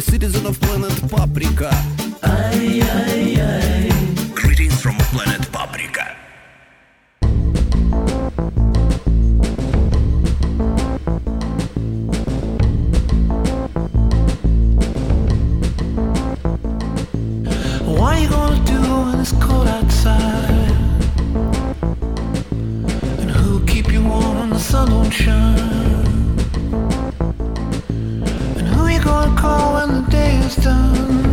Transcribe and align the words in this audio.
A 0.00 0.02
citizen 0.02 0.46
of 0.46 0.58
planet 0.58 0.98
Paprika. 1.10 1.68
ay, 2.22 2.80
ay, 2.80 3.36
ay. 3.36 3.90
Greetings 4.34 4.80
from 4.80 4.96
planet 5.12 5.44
Paprika. 5.52 6.16
What 17.84 18.22
you 18.22 18.28
gonna 18.30 18.64
do 18.64 18.80
when 18.80 19.20
it's 19.20 19.32
cold 19.32 19.68
outside? 19.68 20.72
And 23.20 23.30
who'll 23.30 23.66
keep 23.66 23.92
you 23.92 24.02
warm 24.02 24.38
when 24.38 24.48
the 24.48 24.58
sun 24.58 24.88
don't 24.88 25.10
shine? 25.10 25.89
Gonna 29.10 29.40
call 29.40 29.74
when 29.74 29.88
the 30.04 30.10
day 30.10 30.36
is 30.38 30.54
done? 30.56 31.29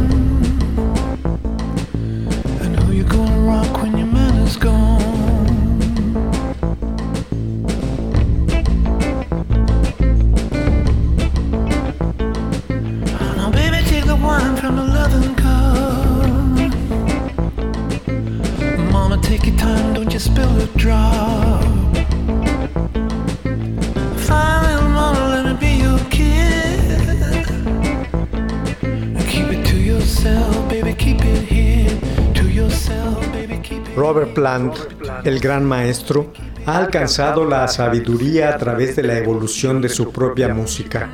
El 35.23 35.39
gran 35.39 35.65
maestro, 35.65 36.31
ha 36.65 36.77
alcanzado 36.77 37.45
la 37.45 37.67
sabiduría 37.67 38.49
a 38.49 38.57
través 38.57 38.95
de 38.95 39.03
la 39.03 39.17
evolución 39.17 39.81
de 39.81 39.89
su 39.89 40.11
propia 40.11 40.53
música. 40.53 41.09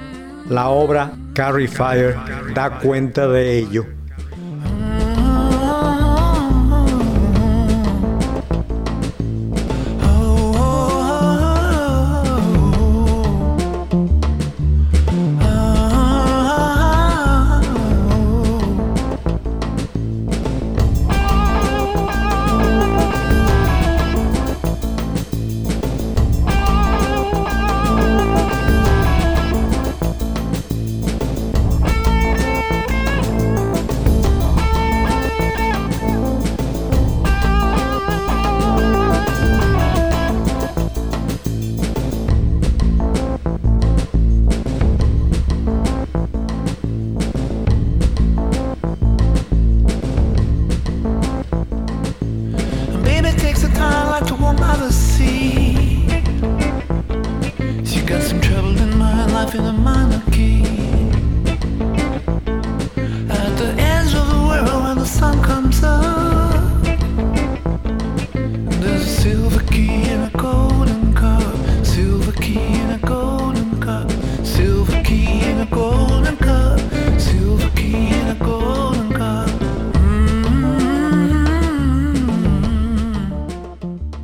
La 0.49 0.69
obra 0.69 1.11
Carry 1.33 1.67
Fire 1.67 2.15
da 2.53 2.79
cuenta 2.79 3.27
de 3.27 3.57
ello. 3.57 3.85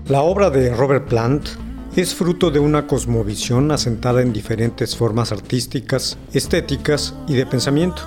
La 0.10 0.24
obra 0.24 0.50
de 0.50 0.74
Robert 0.74 1.08
Plant 1.08 1.50
es 1.96 2.16
fruto 2.16 2.50
de 2.50 2.58
una 2.58 2.88
cosmovisión 2.88 3.70
asentada 3.72 4.24
en 4.24 4.34
diferentes 4.34 4.96
formas 4.96 5.32
artísticas, 5.32 6.18
estéticas 6.34 7.14
y 7.28 7.36
de 7.36 7.46
pensamiento, 7.46 8.02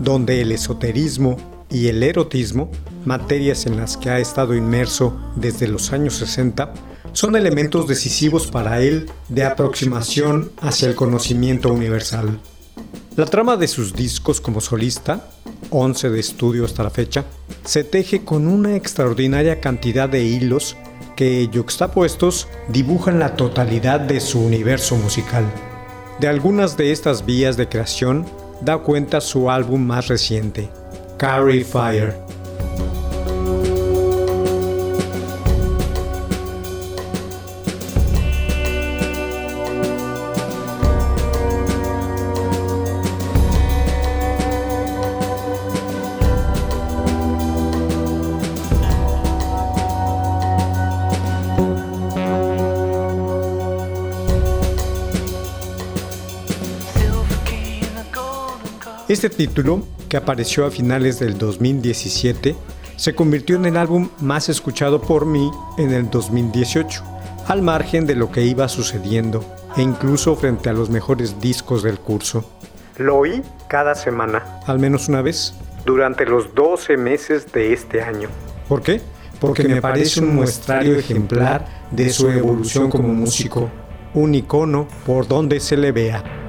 donde 0.00 0.40
el 0.40 0.50
esoterismo 0.50 1.36
y 1.70 1.86
el 1.86 2.02
erotismo, 2.02 2.72
materias 3.04 3.64
en 3.66 3.76
las 3.76 3.96
que 3.96 4.10
ha 4.10 4.18
estado 4.18 4.56
inmerso 4.56 5.16
desde 5.36 5.68
los 5.68 5.92
años 5.92 6.14
60, 6.14 6.74
son 7.12 7.36
elementos 7.36 7.86
decisivos 7.86 8.48
para 8.48 8.80
él 8.82 9.08
de 9.28 9.44
aproximación 9.44 10.50
hacia 10.60 10.88
el 10.88 10.96
conocimiento 10.96 11.72
universal. 11.72 12.40
La 13.14 13.26
trama 13.26 13.56
de 13.56 13.68
sus 13.68 13.94
discos 13.94 14.40
como 14.40 14.60
solista, 14.60 15.28
11 15.70 16.10
de 16.10 16.18
estudio 16.18 16.64
hasta 16.64 16.82
la 16.82 16.90
fecha, 16.90 17.24
se 17.64 17.84
teje 17.84 18.24
con 18.24 18.48
una 18.48 18.74
extraordinaria 18.74 19.60
cantidad 19.60 20.08
de 20.08 20.24
hilos 20.24 20.76
que, 21.16 21.48
yuxtapuestos, 21.48 22.46
dibujan 22.68 23.18
la 23.18 23.34
totalidad 23.34 23.98
de 23.98 24.20
su 24.20 24.40
universo 24.40 24.96
musical. 24.96 25.44
De 26.20 26.28
algunas 26.28 26.76
de 26.76 26.92
estas 26.92 27.26
vías 27.26 27.56
de 27.56 27.68
creación 27.68 28.24
da 28.60 28.78
cuenta 28.78 29.20
su 29.20 29.50
álbum 29.50 29.84
más 29.84 30.08
reciente, 30.08 30.68
Carry 31.18 31.64
Fire. 31.64 32.14
Este 59.16 59.30
título, 59.30 59.82
que 60.10 60.18
apareció 60.18 60.66
a 60.66 60.70
finales 60.70 61.18
del 61.18 61.38
2017, 61.38 62.54
se 62.96 63.14
convirtió 63.14 63.56
en 63.56 63.64
el 63.64 63.78
álbum 63.78 64.10
más 64.20 64.50
escuchado 64.50 65.00
por 65.00 65.24
mí 65.24 65.50
en 65.78 65.90
el 65.90 66.10
2018, 66.10 67.02
al 67.46 67.62
margen 67.62 68.04
de 68.04 68.14
lo 68.14 68.30
que 68.30 68.42
iba 68.42 68.68
sucediendo 68.68 69.42
e 69.74 69.80
incluso 69.80 70.36
frente 70.36 70.68
a 70.68 70.74
los 70.74 70.90
mejores 70.90 71.40
discos 71.40 71.82
del 71.82 71.98
curso. 71.98 72.44
Lo 72.98 73.16
oí 73.16 73.40
cada 73.68 73.94
semana, 73.94 74.60
al 74.66 74.78
menos 74.78 75.08
una 75.08 75.22
vez, 75.22 75.54
durante 75.86 76.26
los 76.26 76.54
12 76.54 76.98
meses 76.98 77.50
de 77.50 77.72
este 77.72 78.02
año. 78.02 78.28
¿Por 78.68 78.82
qué? 78.82 79.00
Porque 79.40 79.66
me 79.66 79.80
parece 79.80 80.20
un 80.20 80.34
muestrario 80.34 80.94
ejemplar 80.94 81.64
de 81.90 82.10
su 82.10 82.28
evolución 82.28 82.90
como 82.90 83.08
músico, 83.08 83.70
un 84.12 84.34
icono 84.34 84.86
por 85.06 85.26
donde 85.26 85.58
se 85.58 85.78
le 85.78 85.90
vea. 85.90 86.45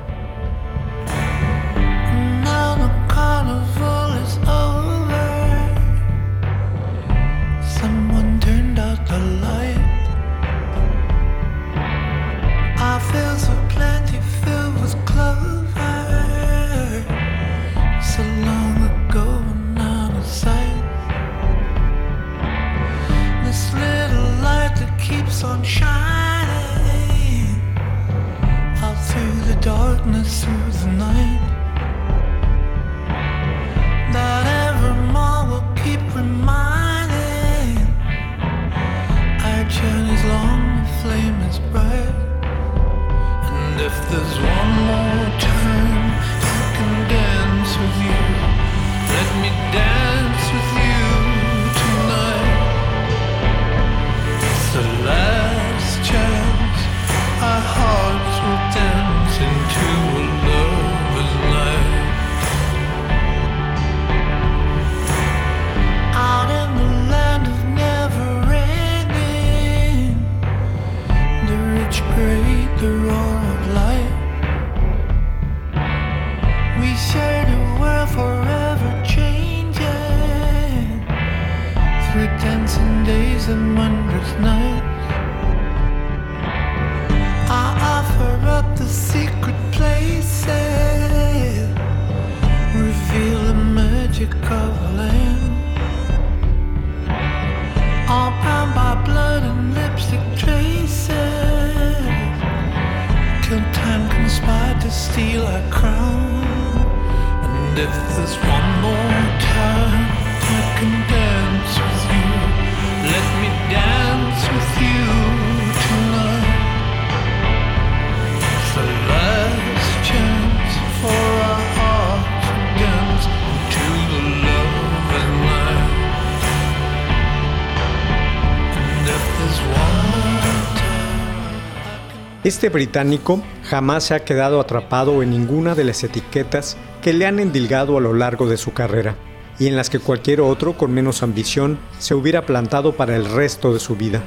Este 132.44 132.69
británico 132.69 133.42
jamás 133.63 134.06
se 134.06 134.13
ha 134.13 134.24
quedado 134.24 134.60
atrapado 134.60 135.24
en 135.24 135.31
ninguna 135.31 135.74
de 135.74 135.84
las 135.84 136.04
etiquetas 136.04 136.78
que 137.01 137.12
le 137.12 137.25
han 137.25 137.39
endilgado 137.39 137.98
a 137.98 138.01
lo 138.01 138.13
largo 138.13 138.48
de 138.48 138.57
su 138.57 138.74
carrera 138.74 139.16
y 139.60 139.68
en 139.68 139.75
las 139.75 139.89
que 139.89 140.00
cualquier 140.00 140.42
otro 140.42 140.78
con 140.78 140.94
menos 140.94 141.24
ambición 141.24 141.80
se 141.98 142.13
hubiera 142.13 142.45
plantado 142.45 142.95
para 142.95 143.16
el 143.16 143.25
resto 143.25 143.74
de 143.74 143.80
su 143.80 143.95
vida. 143.95 144.22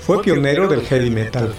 Fue 0.00 0.22
pionero 0.22 0.66
del 0.66 0.82
heavy 0.82 1.10
metal, 1.10 1.54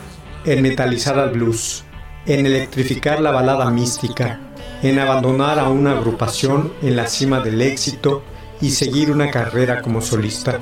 en 0.46 0.62
metalizar 0.62 1.18
al 1.18 1.32
blues, 1.32 1.84
en 2.26 2.46
electrificar 2.46 3.22
la 3.22 3.32
balada 3.32 3.70
mística, 3.72 4.42
en 4.84 5.00
abandonar 5.00 5.58
a 5.58 5.70
una 5.70 5.92
agrupación 5.92 6.74
en 6.82 6.98
la 6.98 7.08
cima 7.08 7.40
del 7.40 7.62
éxito 7.62 8.24
y 8.60 8.72
seguir 8.72 9.10
una 9.10 9.32
carrera 9.32 9.82
como 9.82 10.02
solista. 10.02 10.60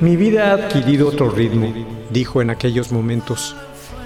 Mi 0.00 0.16
vida 0.16 0.50
ha 0.50 0.54
adquirido 0.54 1.08
otro 1.08 1.30
ritmo, 1.30 1.72
dijo 2.10 2.42
en 2.42 2.50
aquellos 2.50 2.90
momentos. 2.90 3.54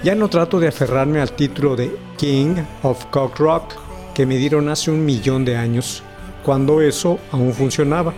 Ya 0.05 0.13
no 0.13 0.29
trato 0.29 0.59
de 0.59 0.67
aferrarme 0.67 1.19
al 1.19 1.31
título 1.31 1.75
de 1.75 1.91
King 2.15 2.57
of 2.83 3.05
Cock 3.05 3.39
Rock 3.39 3.73
que 4.13 4.27
me 4.27 4.37
dieron 4.37 4.69
hace 4.69 4.91
un 4.91 5.03
millón 5.03 5.45
de 5.45 5.57
años, 5.57 6.03
cuando 6.43 6.79
eso 6.79 7.17
aún 7.31 7.55
funcionaba. 7.55 8.13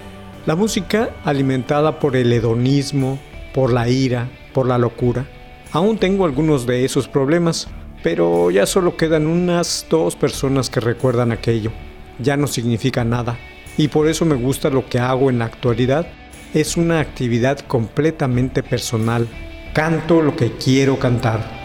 La 0.45 0.57
música 0.57 1.11
alimentada 1.23 1.97
por 1.97 2.17
el 2.17 2.33
hedonismo, 2.33 3.17
por 3.53 3.71
la 3.71 3.87
ira, 3.87 4.29
por 4.53 4.67
la 4.67 4.77
locura. 4.77 5.29
Aún 5.71 5.97
tengo 5.97 6.25
algunos 6.25 6.67
de 6.67 6.83
esos 6.83 7.07
problemas, 7.07 7.69
pero 8.03 8.51
ya 8.51 8.65
solo 8.65 8.97
quedan 8.97 9.25
unas 9.25 9.87
dos 9.89 10.17
personas 10.17 10.69
que 10.69 10.81
recuerdan 10.81 11.31
aquello. 11.31 11.71
Ya 12.19 12.35
no 12.35 12.47
significa 12.47 13.05
nada. 13.05 13.37
Y 13.77 13.87
por 13.87 14.09
eso 14.09 14.25
me 14.25 14.35
gusta 14.35 14.69
lo 14.69 14.89
que 14.89 14.99
hago 14.99 15.29
en 15.29 15.39
la 15.39 15.45
actualidad. 15.45 16.05
Es 16.53 16.75
una 16.75 16.99
actividad 16.99 17.59
completamente 17.61 18.61
personal. 18.61 19.25
Canto 19.73 20.21
lo 20.21 20.35
que 20.35 20.51
quiero 20.51 20.99
cantar. 20.99 21.56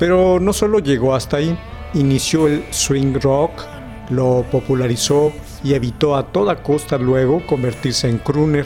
Pero 0.00 0.40
no 0.40 0.54
solo 0.54 0.78
llegó 0.78 1.14
hasta 1.14 1.36
ahí, 1.36 1.56
inició 1.92 2.48
el 2.48 2.64
swing 2.70 3.20
rock, 3.20 3.52
lo 4.08 4.46
popularizó 4.50 5.30
y 5.62 5.74
evitó 5.74 6.16
a 6.16 6.32
toda 6.32 6.62
costa 6.62 6.96
luego 6.96 7.46
convertirse 7.46 8.08
en 8.08 8.16
crooner. 8.16 8.64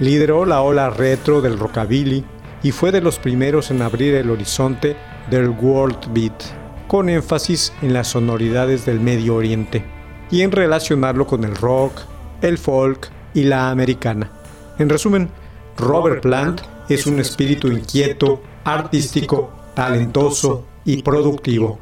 Lideró 0.00 0.46
la 0.46 0.62
ola 0.62 0.88
retro 0.88 1.42
del 1.42 1.58
rockabilly 1.58 2.24
y 2.62 2.72
fue 2.72 2.90
de 2.90 3.02
los 3.02 3.18
primeros 3.18 3.70
en 3.70 3.82
abrir 3.82 4.14
el 4.14 4.30
horizonte 4.30 4.96
del 5.30 5.50
world 5.50 5.98
beat, 6.14 6.42
con 6.88 7.10
énfasis 7.10 7.74
en 7.82 7.92
las 7.92 8.08
sonoridades 8.08 8.86
del 8.86 8.98
Medio 8.98 9.36
Oriente 9.36 9.84
y 10.30 10.40
en 10.40 10.52
relacionarlo 10.52 11.26
con 11.26 11.44
el 11.44 11.54
rock, 11.54 12.00
el 12.40 12.56
folk 12.56 13.10
y 13.34 13.44
la 13.44 13.70
americana. 13.70 14.30
En 14.78 14.88
resumen, 14.88 15.28
Robert 15.76 16.22
Plant 16.22 16.62
es 16.88 17.06
un 17.06 17.20
espíritu 17.20 17.68
inquieto, 17.68 18.42
artístico, 18.64 19.61
talentoso 19.74 20.64
y 20.84 21.02
productivo. 21.02 21.78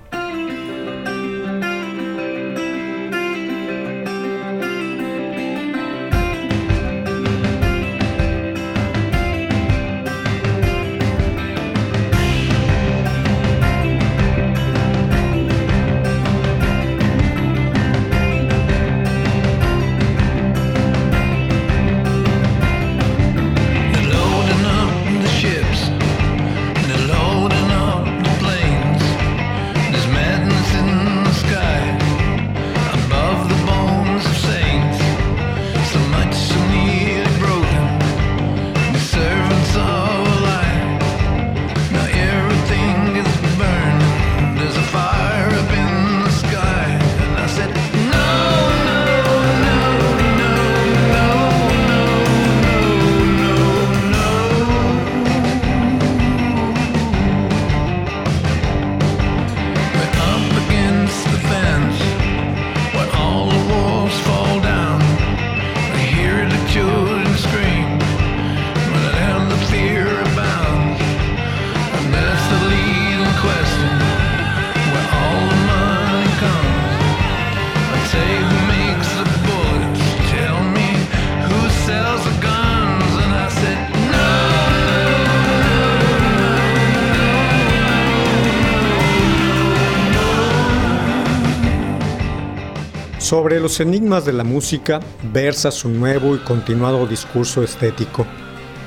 Sobre 93.31 93.61
los 93.61 93.79
enigmas 93.79 94.25
de 94.25 94.33
la 94.33 94.43
música 94.43 94.99
versa 95.33 95.71
su 95.71 95.89
nuevo 95.89 96.35
y 96.35 96.41
continuado 96.41 97.07
discurso 97.07 97.63
estético. 97.63 98.27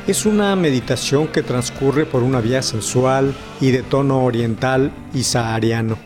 Es 0.06 0.26
una 0.26 0.54
meditación 0.58 1.30
que 1.30 1.44
transcurre 1.44 2.06
por 2.06 2.24
una 2.24 2.42
vía 2.42 2.62
sensual 2.62 3.34
y 3.62 3.72
de 3.72 3.84
tono 3.84 4.22
oriental 4.22 4.92
y 5.14 5.24
sahariano, 5.24 5.98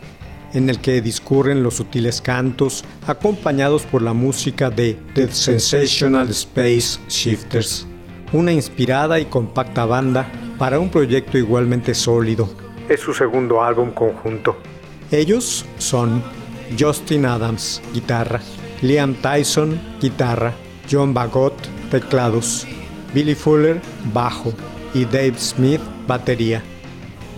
en 0.54 0.70
el 0.70 0.80
que 0.80 1.00
discurren 1.00 1.64
los 1.64 1.74
sutiles 1.74 2.20
cantos 2.20 2.84
acompañados 3.08 3.82
por 3.82 4.02
la 4.02 4.12
música 4.12 4.70
de 4.70 4.96
The 5.14 5.32
Sensational 5.32 6.28
Space 6.28 7.00
Shifters, 7.08 7.88
una 8.32 8.52
inspirada 8.52 9.18
y 9.18 9.24
compacta 9.24 9.84
banda 9.84 10.30
para 10.58 10.78
un 10.78 10.90
proyecto 10.90 11.38
igualmente 11.38 11.92
sólido. 11.92 12.48
Es 12.88 13.00
su 13.00 13.12
segundo 13.12 13.64
álbum 13.64 13.90
conjunto. 13.90 14.56
Ellos 15.10 15.64
son 15.78 16.22
Justin 16.78 17.26
Adams, 17.26 17.80
guitarra, 17.92 18.40
Liam 18.82 19.14
Tyson, 19.14 19.80
guitarra, 20.00 20.54
John 20.90 21.14
Bagot, 21.14 21.54
teclados, 21.90 22.66
Billy 23.14 23.34
Fuller, 23.34 23.80
bajo. 24.12 24.52
Y 24.94 25.04
Dave 25.04 25.34
Smith, 25.38 25.82
batería. 26.06 26.62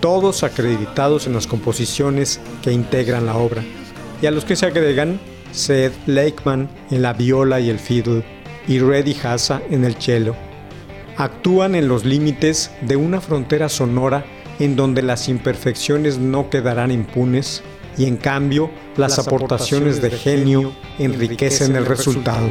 Todos 0.00 0.44
acreditados 0.44 1.26
en 1.26 1.32
las 1.32 1.48
composiciones 1.48 2.40
que 2.62 2.70
integran 2.70 3.26
la 3.26 3.36
obra, 3.36 3.64
y 4.22 4.26
a 4.26 4.30
los 4.30 4.44
que 4.44 4.54
se 4.54 4.66
agregan 4.66 5.18
Seth 5.52 5.92
Lakeman 6.06 6.70
en 6.90 7.02
la 7.02 7.12
viola 7.12 7.58
y 7.58 7.68
el 7.68 7.80
fiddle 7.80 8.22
y 8.68 8.78
Reddy 8.78 9.16
Hassa 9.22 9.60
en 9.68 9.84
el 9.84 9.96
cello. 9.96 10.36
Actúan 11.16 11.74
en 11.74 11.88
los 11.88 12.04
límites 12.04 12.70
de 12.82 12.96
una 12.96 13.20
frontera 13.20 13.68
sonora 13.68 14.24
en 14.60 14.76
donde 14.76 15.02
las 15.02 15.28
imperfecciones 15.28 16.18
no 16.18 16.50
quedarán 16.50 16.92
impunes 16.92 17.62
y 18.00 18.06
en 18.06 18.16
cambio 18.16 18.70
las 18.96 19.18
aportaciones 19.18 20.00
de 20.00 20.10
genio 20.10 20.72
enriquecen 20.98 21.76
el 21.76 21.84
resultado. 21.84 22.48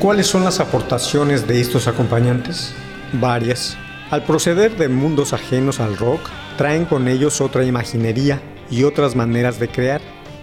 Cuáles 0.00 0.26
son 0.26 0.44
las 0.44 0.60
aportaciones 0.60 1.46
de 1.46 1.60
estos 1.60 1.86
acompañantes? 1.86 2.72
Varias. 3.12 3.76
Al 4.10 4.24
proceder 4.24 4.74
de 4.76 4.88
mundos 4.88 5.34
ajenos 5.34 5.78
al 5.78 5.96
rock, 5.96 6.20
traen 6.56 6.86
con 6.86 7.06
ellos 7.06 7.40
otra 7.40 7.64
imaginería 7.64 8.40
y 8.70 8.84
otras 8.84 9.14
maneras 9.14 9.60
de 9.60 9.68
crear, 9.68 10.00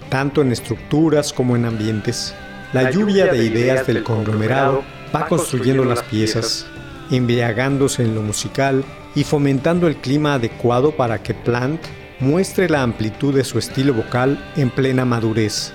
tanto 0.09 0.41
en 0.41 0.51
estructuras 0.51 1.33
como 1.33 1.55
en 1.55 1.65
ambientes. 1.65 2.35
La, 2.71 2.91
lluvia, 2.91 3.25
de, 3.27 3.45
ideas 3.45 3.87
del 3.87 4.03
conglomerado 4.03 4.83
va 5.13 5.27
construyendo 5.27 5.83
las 5.85 6.03
piezas, 6.03 6.67
embriagándose 7.09 8.03
en 8.03 8.13
lo 8.13 8.21
musical 8.21 8.85
y 9.15 9.23
fomentando 9.23 9.87
el 9.87 9.95
clima 9.95 10.35
adecuado 10.35 10.91
para 10.91 11.23
que 11.23 11.33
Plant 11.33 11.81
muestre 12.19 12.69
la 12.69 12.83
amplitud 12.83 13.33
de 13.33 13.43
su 13.43 13.57
estilo 13.57 13.93
vocal 13.95 14.37
en 14.55 14.69
plena 14.69 15.03
madurez. 15.03 15.73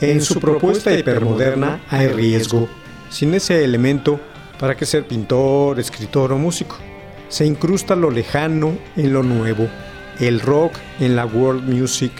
En 0.00 0.22
su 0.22 0.38
propuesta 0.40 0.92
hipermoderna 0.92 1.80
hay 1.90 2.08
riesgo, 2.08 2.68
sin 3.10 3.34
ese 3.34 3.64
elemento, 3.64 4.20
¿para 4.58 4.76
qué 4.76 4.86
ser 4.86 5.06
pintor, 5.06 5.78
escritor 5.78 6.32
o 6.32 6.38
músico? 6.38 6.78
Se 7.28 7.44
incrusta 7.44 7.94
lo 7.96 8.10
lejano 8.10 8.78
en 8.96 9.12
lo 9.12 9.22
nuevo, 9.22 9.68
el 10.20 10.40
rock 10.40 10.72
en 11.00 11.16
la 11.16 11.26
world 11.26 11.68
music 11.68 12.12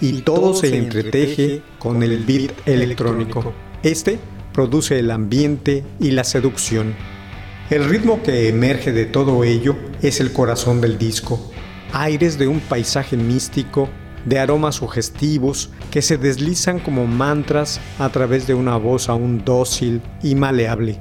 y, 0.00 0.22
todo 0.22 0.54
se 0.54 0.76
entreteje 0.76 1.62
con 1.78 2.02
el 2.02 2.24
beat 2.24 2.52
electrónico. 2.66 3.52
Este 3.82 4.18
produce 4.52 4.98
el 4.98 5.10
ambiente 5.10 5.84
y 6.00 6.10
la 6.10 6.24
seducción. 6.24 6.94
El 7.70 7.84
ritmo 7.84 8.22
que 8.22 8.48
emerge 8.48 8.92
de 8.92 9.04
todo 9.04 9.44
ello 9.44 9.76
es 10.02 10.20
el 10.20 10.32
corazón 10.32 10.80
del 10.80 10.98
disco, 10.98 11.50
aires 11.92 12.38
de 12.38 12.48
un 12.48 12.60
paisaje 12.60 13.16
místico 13.16 13.88
de 14.24 14.38
aromas 14.38 14.76
sugestivos 14.76 15.70
que 15.90 16.02
se 16.02 16.18
deslizan 16.18 16.78
como 16.78 17.06
mantras 17.06 17.80
a 17.98 18.08
través 18.08 18.46
de 18.46 18.54
una 18.54 18.76
voz 18.76 19.08
aún 19.08 19.42
dócil 19.44 20.00
y 20.22 20.34
maleable. 20.34 20.98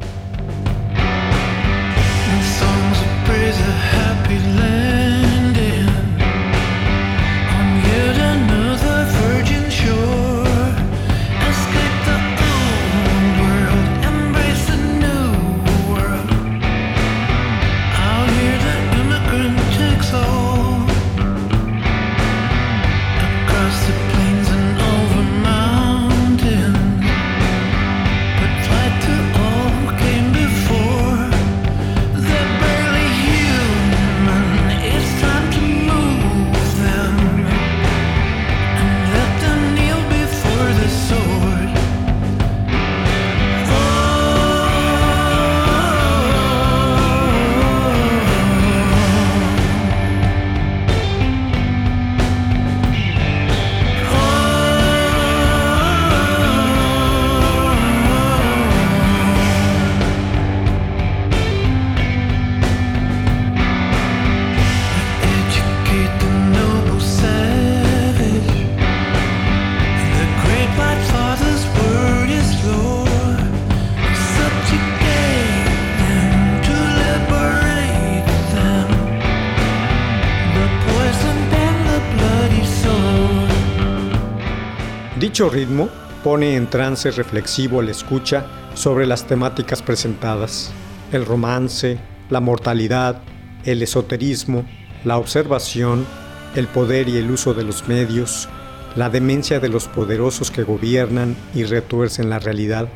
Dicho 85.37 85.51
ritmo 85.51 85.87
pone 86.23 86.55
en 86.55 86.67
trance 86.67 87.11
reflexivo 87.11 87.79
al 87.79 87.89
escucha 87.89 88.47
sobre 88.73 89.05
las 89.05 89.27
temáticas 89.27 89.83
presentadas, 89.83 90.71
el 91.11 91.27
romance, 91.27 91.99
la 92.31 92.39
mortalidad, 92.39 93.21
el 93.63 93.83
esoterismo, 93.83 94.65
la 95.03 95.19
observación, 95.19 96.07
el 96.55 96.65
poder 96.65 97.07
y 97.07 97.17
el 97.17 97.29
uso 97.29 97.53
de 97.53 97.63
los 97.63 97.87
medios, 97.87 98.49
la 98.95 99.11
demencia 99.11 99.59
de 99.59 99.69
los 99.69 99.87
poderosos 99.87 100.49
que 100.49 100.63
gobiernan 100.63 101.35
y 101.53 101.65
retuercen 101.65 102.31
la 102.31 102.39
realidad. 102.39 102.89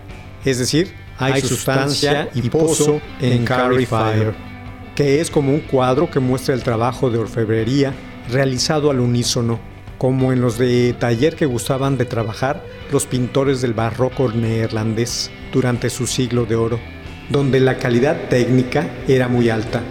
Es 0.44 0.58
decir, 0.58 0.96
hay, 1.20 1.42
sustancia 1.42 2.28
y 2.34 2.50
pozo 2.50 3.02
en 3.20 3.46
Carry 3.46 3.86
Fire, 3.86 4.34
que 4.96 5.22
es 5.22 5.30
como 5.30 5.54
un 5.54 5.60
cuadro 5.60 6.10
que 6.10 6.20
muestra 6.20 6.56
el 6.56 6.64
trabajo 6.64 7.12
de 7.12 7.20
orfebrería 7.20 7.94
realizado 8.32 8.90
al 8.90 9.00
unísono 9.00 9.60
como 10.02 10.34
en 10.34 10.42
los 10.42 10.58
de 10.58 10.96
taller 10.98 11.36
que 11.36 11.46
gustaban 11.46 11.96
de 11.96 12.06
trabajar 12.06 12.66
los 12.92 13.06
pintores 13.06 13.62
del 13.62 13.76
barroco 13.76 14.32
neerlandés 14.32 15.30
durante 15.54 15.92
su 15.92 16.08
siglo 16.08 16.46
de 16.46 16.56
oro, 16.56 16.80
donde 17.30 17.60
la 17.60 17.78
calidad 17.78 18.28
técnica 18.28 18.90
era 19.08 19.28
muy 19.28 19.52
alta. 19.52 19.84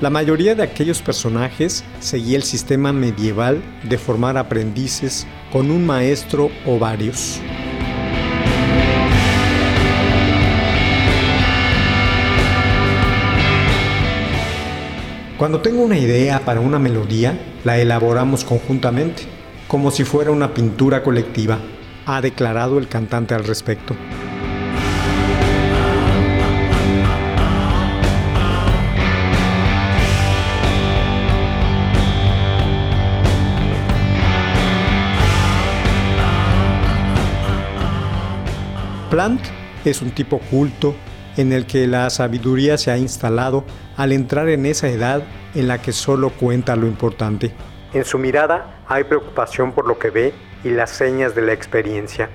La 0.00 0.08
mayoría 0.08 0.54
de 0.54 0.62
aquellos 0.62 1.02
personajes 1.02 1.84
seguía 2.00 2.38
el 2.38 2.44
sistema 2.44 2.94
medieval 2.94 3.62
de 3.82 3.98
formar 3.98 4.38
aprendices 4.38 5.26
con 5.52 5.70
un 5.70 5.84
maestro 5.84 6.50
o 6.64 6.78
varios. 6.78 7.38
Cuando 15.36 15.60
tengo 15.60 15.82
una 15.82 15.98
idea 15.98 16.40
para 16.46 16.60
una 16.60 16.78
melodía, 16.78 17.38
la 17.64 17.78
elaboramos 17.78 18.44
conjuntamente 18.44 19.36
como 19.68 19.90
si 19.90 20.02
fuera 20.04 20.30
una 20.30 20.54
pintura 20.54 21.02
colectiva, 21.02 21.58
ha 22.06 22.22
declarado 22.22 22.78
el 22.78 22.88
cantante 22.88 23.34
al 23.34 23.44
respecto. 23.44 23.94
Plant 39.10 39.40
es 39.84 40.00
un 40.00 40.10
tipo 40.12 40.38
culto 40.50 40.94
en 41.36 41.52
el 41.52 41.66
que 41.66 41.86
la 41.86 42.08
sabiduría 42.08 42.78
se 42.78 42.90
ha 42.90 42.98
instalado 42.98 43.64
al 43.96 44.12
entrar 44.12 44.48
en 44.48 44.64
esa 44.64 44.88
edad 44.88 45.22
en 45.54 45.68
la 45.68 45.78
que 45.78 45.92
solo 45.92 46.30
cuenta 46.30 46.74
lo 46.74 46.86
importante. 46.86 47.52
En 47.92 48.04
su 48.04 48.18
mirada 48.18 48.82
hay 48.86 49.04
preocupación 49.04 49.72
por 49.72 49.86
lo 49.86 49.98
que 49.98 50.10
ve 50.10 50.34
y 50.64 50.70
las 50.70 50.90
señas 50.90 51.34
de 51.34 51.42
la 51.42 51.52
experiencia. 51.52 52.28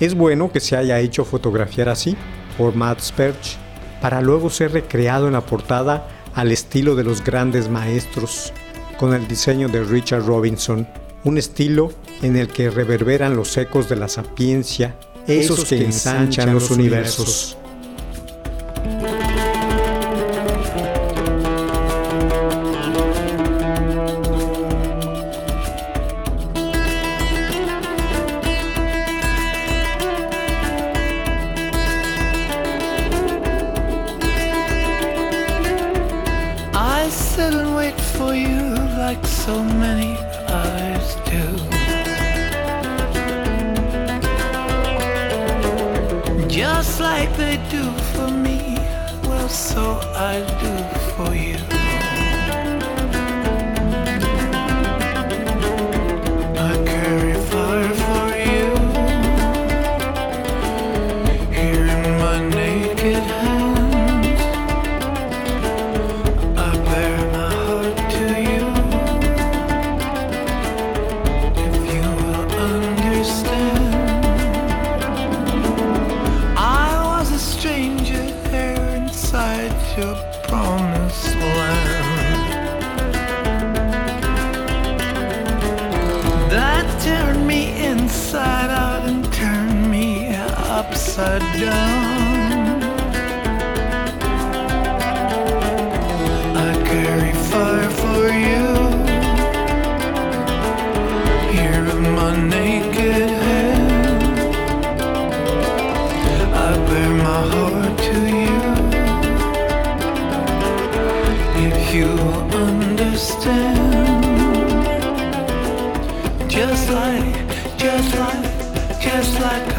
Es 0.00 0.14
bueno 0.14 0.50
que 0.52 0.60
se 0.60 0.76
haya 0.76 0.98
hecho 1.00 1.24
fotografiar 1.24 1.88
así 1.88 2.16
por 2.56 2.74
Matt 2.74 3.00
Sperch 3.00 3.58
para 4.00 4.20
luego 4.20 4.50
ser 4.50 4.72
recreado 4.72 5.26
en 5.26 5.34
la 5.34 5.40
portada 5.40 6.08
al 6.34 6.52
estilo 6.52 6.94
de 6.94 7.04
los 7.04 7.24
grandes 7.24 7.68
maestros, 7.68 8.52
con 8.98 9.14
el 9.14 9.26
diseño 9.26 9.68
de 9.68 9.82
Richard 9.82 10.24
Robinson, 10.24 10.86
un 11.24 11.38
estilo 11.38 11.90
en 12.22 12.36
el 12.36 12.48
que 12.48 12.70
reverberan 12.70 13.36
los 13.36 13.56
ecos 13.56 13.88
de 13.88 13.96
la 13.96 14.08
sapiencia, 14.08 14.96
esos, 15.26 15.64
que, 15.64 15.82
ensanchan 15.82 16.52
los 16.52 16.70
universos. 16.70 17.56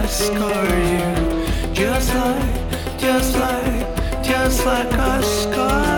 Scarred 0.08 0.70
you, 0.70 1.74
just 1.74 2.14
like, 2.16 3.00
just 3.00 3.36
like, 3.36 4.24
just 4.24 4.66
like 4.66 4.94
I 4.94 5.22
scarred 5.22 5.97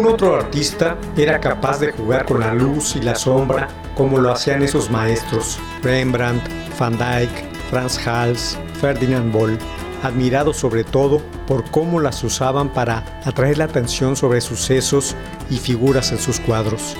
Ningún 0.00 0.14
otro 0.14 0.34
artista 0.34 0.96
era 1.14 1.38
capaz 1.40 1.78
de 1.78 1.92
jugar 1.92 2.24
con 2.24 2.40
la 2.40 2.54
luz 2.54 2.96
y 2.96 3.02
la 3.02 3.14
sombra 3.14 3.68
como 3.94 4.16
lo 4.16 4.32
hacían 4.32 4.62
esos 4.62 4.90
maestros, 4.90 5.58
Rembrandt, 5.82 6.42
Van 6.78 6.96
Dyck, 6.96 7.28
Franz 7.68 7.98
Hals, 8.06 8.56
Ferdinand 8.80 9.30
Boll, 9.30 9.58
admirados 10.02 10.56
sobre 10.56 10.84
todo 10.84 11.20
por 11.46 11.70
cómo 11.70 12.00
las 12.00 12.24
usaban 12.24 12.70
para 12.70 13.20
atraer 13.26 13.58
la 13.58 13.64
atención 13.64 14.16
sobre 14.16 14.40
sucesos 14.40 15.14
y 15.50 15.58
figuras 15.58 16.12
en 16.12 16.18
sus 16.18 16.40
cuadros. 16.40 16.96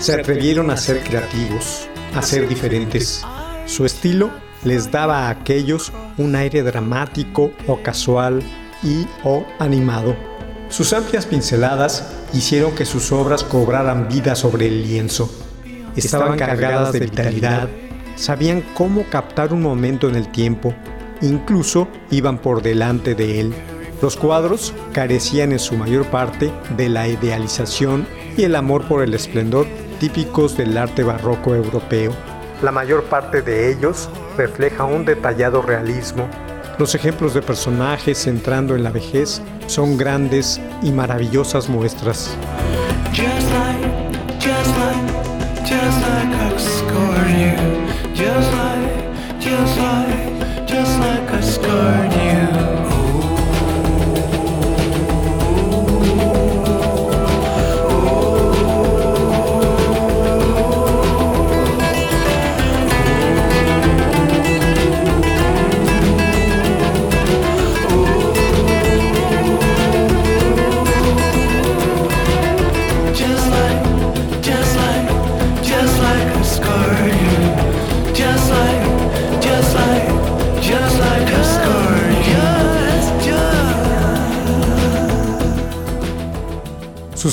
Se 0.00 0.14
atrevieron 0.14 0.72
a 0.72 0.76
ser 0.76 1.04
creativos, 1.04 1.88
a 2.16 2.20
ser 2.20 2.48
diferentes. 2.48 3.24
Su 3.66 3.86
estilo 3.86 4.28
les 4.64 4.90
daba 4.90 5.28
a 5.28 5.30
aquellos 5.30 5.92
un 6.18 6.34
aire 6.34 6.64
dramático 6.64 7.52
o 7.68 7.80
casual 7.80 8.42
y 8.82 9.06
o 9.22 9.46
animado. 9.60 10.16
Sus 10.68 10.92
amplias 10.92 11.26
pinceladas 11.26 12.19
hicieron 12.32 12.74
que 12.74 12.84
sus 12.84 13.12
obras 13.12 13.44
cobraran 13.44 14.08
vida 14.08 14.34
sobre 14.34 14.66
el 14.66 14.82
lienzo. 14.82 15.30
Estaban 15.96 16.38
cargadas 16.38 16.92
de 16.92 17.00
vitalidad, 17.00 17.68
sabían 18.16 18.62
cómo 18.74 19.04
captar 19.10 19.52
un 19.52 19.62
momento 19.62 20.08
en 20.08 20.14
el 20.14 20.30
tiempo, 20.30 20.74
incluso 21.20 21.88
iban 22.10 22.38
por 22.38 22.62
delante 22.62 23.14
de 23.14 23.40
él. 23.40 23.54
Los 24.00 24.16
cuadros 24.16 24.72
carecían 24.92 25.52
en 25.52 25.58
su 25.58 25.76
mayor 25.76 26.06
parte 26.06 26.50
de 26.76 26.88
la 26.88 27.08
idealización 27.08 28.06
y 28.36 28.44
el 28.44 28.56
amor 28.56 28.84
por 28.84 29.02
el 29.02 29.12
esplendor 29.12 29.66
típicos 29.98 30.56
del 30.56 30.78
arte 30.78 31.02
barroco 31.02 31.54
europeo. 31.54 32.12
La 32.62 32.72
mayor 32.72 33.04
parte 33.04 33.42
de 33.42 33.70
ellos 33.70 34.08
refleja 34.36 34.84
un 34.84 35.04
detallado 35.04 35.60
realismo. 35.60 36.28
Los 36.78 36.94
ejemplos 36.94 37.34
de 37.34 37.42
personajes 37.42 38.26
entrando 38.26 38.74
en 38.74 38.82
la 38.82 38.90
vejez 38.90 39.42
son 39.70 39.96
grandes 39.96 40.60
y 40.82 40.90
maravillosas 40.90 41.68
muestras. 41.68 42.36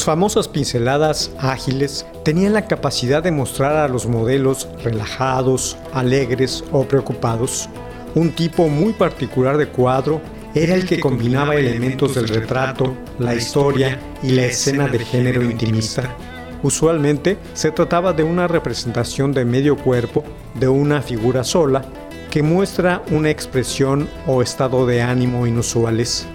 Famosas 0.08 0.48
pinceladas 0.48 1.32
ágiles 1.38 2.06
tenían 2.24 2.54
la 2.54 2.65
capacidad 2.65 3.22
de 3.22 3.30
mostrar 3.30 3.76
a 3.76 3.89
los 3.89 4.06
modelos 4.08 4.70
relajados, 4.82 5.76
alegres 5.91 6.63
o 6.72 6.86
preocupados. 6.86 7.67
Un 8.15 8.32
tipo 8.32 8.70
muy 8.70 8.93
particular 8.93 9.58
de 9.58 9.67
cuadro 9.67 10.22
era 10.56 10.76
el 10.76 10.86
que 10.86 11.02
combinaba 11.02 11.56
elementos 11.56 12.15
del 12.15 12.30
retrato, 12.30 12.96
la 13.20 13.36
historia 13.36 14.00
y 14.24 14.30
la 14.30 14.46
escena 14.46 14.88
de 14.88 15.00
género 15.00 15.43
intimista. 15.43 16.15
Usualmente 16.63 17.38
se 17.54 17.72
trataba 17.72 18.13
de 18.13 18.24
una 18.24 18.48
representación 18.48 19.34
de 19.34 19.43
medio 19.43 19.76
cuerpo 19.76 20.24
de 20.54 20.70
una 20.70 21.02
figura 21.02 21.43
sola 21.43 21.84
que 22.32 22.43
muestra 22.43 23.04
una 23.12 23.30
expresión 23.30 24.08
o 24.26 24.41
estado 24.41 24.86
de 24.86 25.02
ánimo 25.02 25.46
inusuales. 25.46 26.26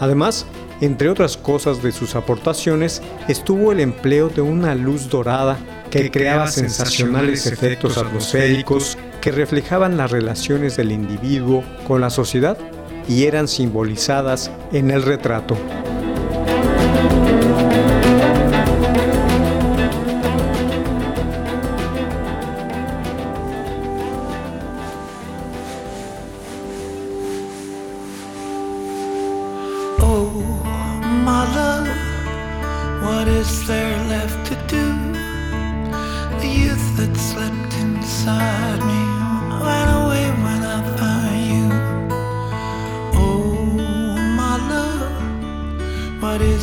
Además, 0.00 0.44
entre 0.80 1.08
otras 1.08 1.36
cosas 1.36 1.82
de 1.82 1.92
sus 1.92 2.14
aportaciones, 2.14 3.02
estuvo 3.28 3.72
el 3.72 3.80
empleo 3.80 4.28
de 4.28 4.42
una 4.42 4.74
luz 4.74 5.08
dorada 5.08 5.58
que 5.90 6.10
creaba 6.10 6.48
sensacionales 6.48 7.46
efectos 7.46 7.96
atmosféricos 7.96 8.98
que 9.20 9.32
reflejaban 9.32 9.96
las 9.96 10.10
relaciones 10.10 10.76
del 10.76 10.92
individuo 10.92 11.64
con 11.86 12.00
la 12.00 12.10
sociedad 12.10 12.58
y 13.08 13.24
eran 13.24 13.48
simbolizadas 13.48 14.50
en 14.72 14.90
el 14.90 15.02
retrato. 15.02 15.56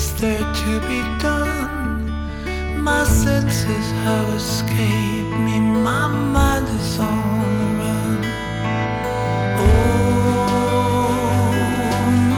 Is 0.04 0.12
there 0.22 0.46
to 0.62 0.72
be 0.90 1.00
done? 1.20 2.12
My 2.90 3.04
senses 3.06 3.88
have 4.06 4.30
escaped 4.42 5.36
me, 5.46 5.56
my 5.90 6.08
mind 6.36 6.68
is 6.78 7.00
on 7.00 7.50
the 7.60 7.68
run. 7.80 8.20
Oh, 9.66 10.02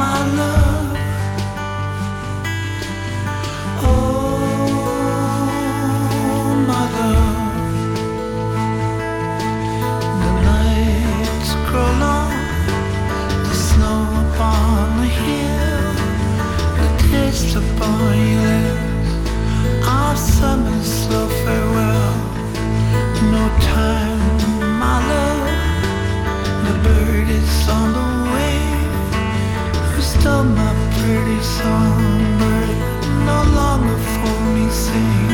my 0.01 0.17
love. 0.39 0.89
Oh, 3.89 4.35
my 6.69 6.83
love. 6.97 7.43
The 10.21 10.31
nights 10.49 11.51
grow 11.67 11.91
long, 12.03 12.33
the 13.47 13.55
snow 13.67 14.01
upon 14.23 14.85
the 15.01 15.09
hill, 15.19 15.54
taste 17.35 17.55
upon 17.55 18.17
your 18.31 18.65
our 19.87 20.15
farewell. 21.43 22.13
No 23.35 23.43
time, 23.73 24.79
my 24.79 24.97
love. 25.11 25.43
The 26.65 26.75
bird 26.87 27.27
is 27.29 27.69
on 27.69 27.87
the 27.97 28.07
stole 30.01 30.43
my 30.43 30.71
pretty 30.97 31.41
songbird? 31.57 32.77
No 33.31 33.39
longer 33.59 33.97
for 34.13 34.37
me 34.53 34.69
sing. 34.69 35.24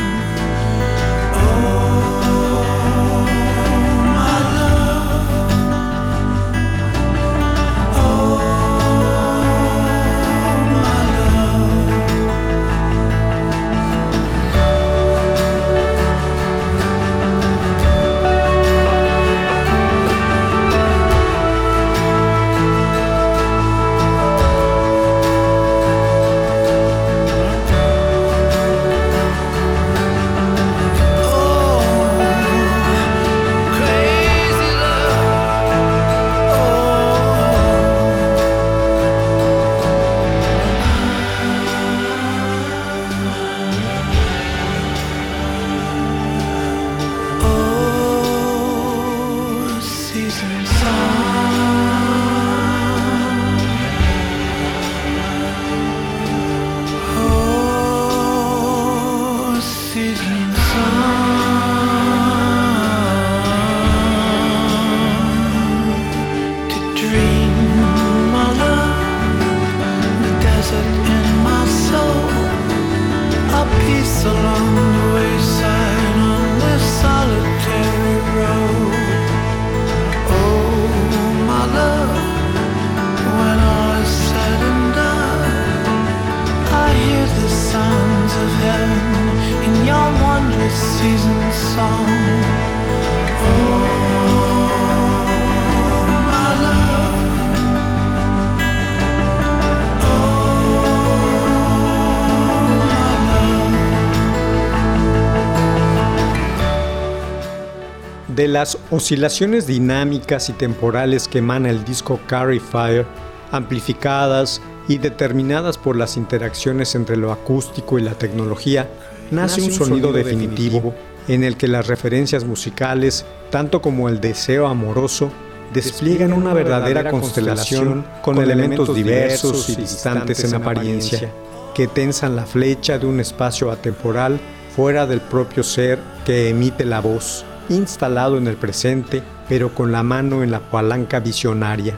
Las 108.52 108.78
oscilaciones 108.90 109.66
dinámicas 109.66 110.48
y 110.48 110.52
temporales 110.52 111.26
que 111.26 111.38
emana 111.38 111.70
el 111.70 111.84
disco 111.84 112.20
Carry 112.26 112.60
Fire, 112.60 113.06
amplificadas 113.50 114.60
y 114.88 114.98
determinadas 114.98 115.78
por 115.78 115.96
las 115.96 116.16
interacciones 116.16 116.94
entre 116.94 117.16
lo 117.16 117.32
acústico 117.32 117.98
y 117.98 118.02
la 118.02 118.12
tecnología, 118.12 118.88
nace, 119.30 119.62
un, 119.62 119.72
sonido, 119.72 120.12
definitivo 120.12 120.94
en 121.28 121.44
el 121.44 121.56
que 121.56 121.68
las 121.68 121.86
referencias 121.86 122.44
musicales, 122.44 123.24
tanto 123.50 123.80
como 123.80 124.08
el 124.08 124.20
deseo 124.20 124.66
amoroso, 124.66 125.30
despliegan 125.72 126.32
una 126.32 126.52
verdadera 126.52 127.10
constelación 127.10 128.04
con 128.22 128.38
elementos 128.38 128.94
diversos 128.94 129.68
y 129.70 129.76
distantes 129.76 130.44
en 130.44 130.54
apariencia, 130.54 131.30
que 131.74 131.86
tensan 131.86 132.36
la 132.36 132.44
flecha 132.44 132.98
de 132.98 133.06
un 133.06 133.20
espacio 133.20 133.70
atemporal 133.70 134.38
fuera 134.76 135.06
del 135.06 135.20
propio 135.20 135.62
ser 135.62 135.98
que 136.26 136.50
emite 136.50 136.84
la 136.84 137.00
voz, 137.00 137.44
instalado 137.72 138.38
en 138.38 138.46
el 138.46 138.56
presente, 138.56 139.22
pero 139.48 139.74
con 139.74 139.92
la 139.92 140.02
mano 140.02 140.42
en 140.42 140.50
la 140.50 140.60
palanca 140.60 141.20
visionaria. 141.20 141.94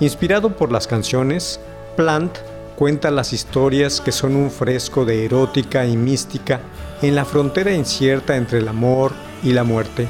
Inspirado 0.00 0.56
por 0.56 0.72
las 0.72 0.86
canciones, 0.86 1.60
Plant 1.96 2.36
cuenta 2.76 3.10
las 3.10 3.32
historias 3.32 4.00
que 4.00 4.12
son 4.12 4.36
un 4.36 4.50
fresco 4.50 5.04
de 5.04 5.24
erótica 5.24 5.86
y 5.86 5.96
mística 5.96 6.60
en 7.02 7.14
la 7.14 7.24
frontera 7.24 7.72
incierta 7.72 8.36
entre 8.36 8.58
el 8.58 8.68
amor 8.68 9.12
y 9.42 9.52
la 9.52 9.64
muerte. 9.64 10.06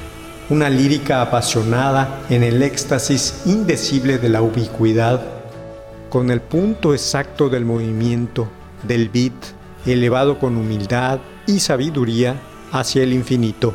Una 0.50 0.68
lírica 0.68 1.22
apasionada 1.22 2.22
en 2.28 2.42
el 2.42 2.62
éxtasis 2.62 3.42
indecible 3.46 4.18
de 4.18 4.28
la 4.28 4.42
ubicuidad, 4.42 5.20
con 6.10 6.30
el 6.30 6.40
punto 6.40 6.92
exacto 6.92 7.48
del 7.48 7.64
movimiento, 7.64 8.48
del 8.82 9.08
beat, 9.08 9.34
elevado 9.86 10.38
con 10.38 10.56
humildad 10.56 11.20
y 11.46 11.60
sabiduría 11.60 12.36
hacia 12.72 13.02
el 13.02 13.12
infinito. 13.12 13.74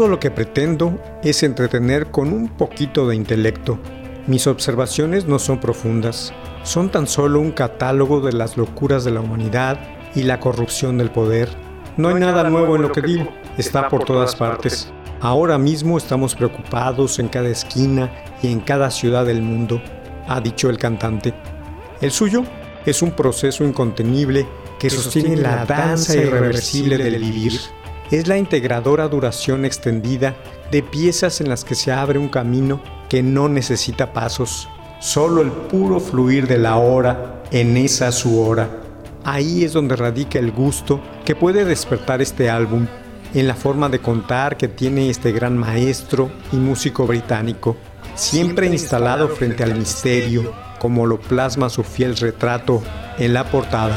Todo 0.00 0.08
lo 0.08 0.18
que 0.18 0.30
pretendo 0.30 0.98
es 1.22 1.42
entretener 1.42 2.10
con 2.10 2.32
un 2.32 2.48
poquito 2.48 3.06
de 3.06 3.16
intelecto. 3.16 3.78
Mis 4.26 4.46
observaciones 4.46 5.26
no 5.26 5.38
son 5.38 5.60
profundas, 5.60 6.32
son 6.62 6.90
tan 6.90 7.06
solo 7.06 7.38
un 7.38 7.52
catálogo 7.52 8.22
de 8.22 8.32
las 8.32 8.56
locuras 8.56 9.04
de 9.04 9.10
la 9.10 9.20
humanidad 9.20 9.78
y 10.14 10.22
la 10.22 10.40
corrupción 10.40 10.96
del 10.96 11.10
poder. 11.10 11.50
No 11.98 12.08
hay 12.08 12.14
nada 12.14 12.48
nuevo 12.48 12.76
en 12.76 12.80
lo 12.80 12.92
que 12.92 13.02
digo, 13.02 13.28
está 13.58 13.90
por 13.90 14.04
todas 14.04 14.34
partes. 14.36 14.90
Ahora 15.20 15.58
mismo 15.58 15.98
estamos 15.98 16.34
preocupados 16.34 17.18
en 17.18 17.28
cada 17.28 17.50
esquina 17.50 18.10
y 18.42 18.50
en 18.50 18.60
cada 18.60 18.90
ciudad 18.90 19.26
del 19.26 19.42
mundo, 19.42 19.82
ha 20.26 20.40
dicho 20.40 20.70
el 20.70 20.78
cantante. 20.78 21.34
El 22.00 22.10
suyo 22.10 22.44
es 22.86 23.02
un 23.02 23.10
proceso 23.10 23.64
incontenible 23.64 24.48
que 24.78 24.88
sostiene 24.88 25.36
la 25.36 25.66
danza 25.66 26.16
irreversible 26.16 26.96
del 26.96 27.18
vivir. 27.18 27.52
Es 28.10 28.26
la 28.26 28.36
integradora 28.36 29.06
duración 29.06 29.64
extendida 29.64 30.34
de 30.72 30.82
piezas 30.82 31.40
en 31.40 31.48
las 31.48 31.64
que 31.64 31.76
se 31.76 31.92
abre 31.92 32.18
un 32.18 32.28
camino 32.28 32.82
que 33.08 33.22
no 33.22 33.48
necesita 33.48 34.12
pasos, 34.12 34.68
solo 34.98 35.42
el 35.42 35.52
puro 35.52 36.00
fluir 36.00 36.48
de 36.48 36.58
la 36.58 36.76
hora 36.76 37.44
en 37.52 37.76
esa 37.76 38.10
su 38.10 38.40
hora. 38.40 38.68
Ahí 39.22 39.62
es 39.62 39.74
donde 39.74 39.94
radica 39.94 40.40
el 40.40 40.50
gusto 40.50 41.00
que 41.24 41.36
puede 41.36 41.64
despertar 41.64 42.20
este 42.20 42.50
álbum, 42.50 42.88
en 43.32 43.46
la 43.46 43.54
forma 43.54 43.88
de 43.88 44.00
contar 44.00 44.56
que 44.56 44.66
tiene 44.66 45.08
este 45.08 45.30
gran 45.30 45.56
maestro 45.56 46.32
y 46.50 46.56
músico 46.56 47.06
británico, 47.06 47.76
siempre 48.16 48.66
instalado 48.66 49.28
frente 49.28 49.62
al 49.62 49.76
misterio, 49.76 50.52
como 50.80 51.06
lo 51.06 51.20
plasma 51.20 51.70
su 51.70 51.84
fiel 51.84 52.16
retrato 52.16 52.82
en 53.18 53.34
la 53.34 53.44
portada. 53.44 53.96